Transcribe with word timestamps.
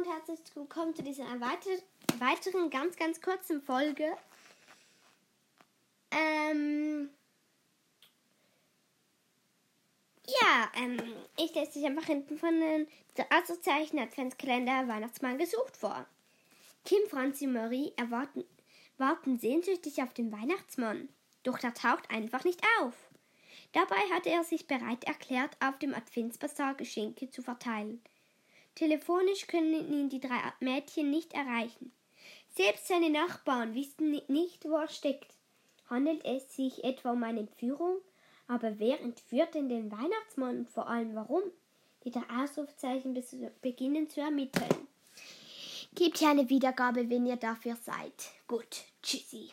und 0.00 0.08
herzlich 0.08 0.40
willkommen 0.54 0.94
zu 0.94 1.02
dieser 1.02 1.24
weiteren 1.24 2.70
ganz, 2.70 2.96
ganz 2.96 3.20
kurzen 3.20 3.60
Folge. 3.60 4.16
Ähm 6.10 7.10
ja, 10.26 10.70
ähm, 10.76 10.96
ich 11.36 11.54
lese 11.54 11.72
dich 11.72 11.84
einfach 11.84 12.06
hinten 12.06 12.38
von 12.38 12.58
den 12.58 12.86
Asozialchen 13.28 13.98
Adventskalender 13.98 14.88
Weihnachtsmann 14.88 15.36
gesucht 15.36 15.76
vor. 15.76 16.06
Kim, 16.86 17.06
Franzi 17.10 17.46
und 17.46 17.52
Marie 17.52 17.92
erwarten, 17.98 18.44
warten 18.96 19.38
sehnsüchtig 19.38 20.02
auf 20.02 20.14
den 20.14 20.32
Weihnachtsmann, 20.32 21.10
doch 21.42 21.58
der 21.58 21.74
taucht 21.74 22.10
einfach 22.10 22.44
nicht 22.44 22.62
auf. 22.80 22.94
Dabei 23.72 24.00
hatte 24.14 24.30
er 24.30 24.44
sich 24.44 24.66
bereit 24.66 25.04
erklärt, 25.04 25.58
auf 25.62 25.78
dem 25.78 25.94
Adventsbasar 25.94 26.74
Geschenke 26.74 27.30
zu 27.30 27.42
verteilen. 27.42 28.00
Telefonisch 28.80 29.46
können 29.46 29.74
ihn 29.74 30.08
die 30.08 30.20
drei 30.20 30.40
Mädchen 30.60 31.10
nicht 31.10 31.34
erreichen. 31.34 31.92
Selbst 32.56 32.88
seine 32.88 33.10
Nachbarn 33.10 33.74
wissen 33.74 34.22
nicht, 34.28 34.64
wo 34.64 34.76
er 34.76 34.88
steckt. 34.88 35.34
Handelt 35.90 36.24
es 36.24 36.56
sich 36.56 36.82
etwa 36.82 37.12
um 37.12 37.22
eine 37.22 37.40
Entführung? 37.40 37.98
Aber 38.48 38.78
wer 38.78 38.98
entführt 39.02 39.54
denn 39.54 39.68
den 39.68 39.92
Weihnachtsmann 39.92 40.60
und 40.60 40.70
vor 40.70 40.88
allem 40.88 41.14
warum? 41.14 41.42
Die 42.04 42.10
drei 42.10 42.22
Ausrufzeichen 42.42 43.22
beginnen 43.60 44.08
zu 44.08 44.22
ermitteln. 44.22 44.88
Gebt 45.94 46.16
hier 46.16 46.30
eine 46.30 46.48
Wiedergabe, 46.48 47.10
wenn 47.10 47.26
ihr 47.26 47.36
dafür 47.36 47.76
seid. 47.76 48.30
Gut, 48.48 48.84
tschüssi. 49.02 49.50